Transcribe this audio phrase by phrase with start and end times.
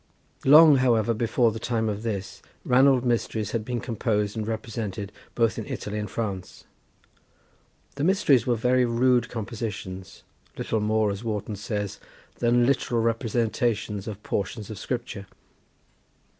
[0.45, 5.59] Long, however, before the time of this Ranald, Mysteries had been composed and represented both
[5.59, 6.63] in Italy and France.
[7.97, 10.23] The Mysteries were very rude compositions;
[10.57, 11.99] little more, as Warton says,
[12.39, 15.27] than literal representations of portions of Scripture.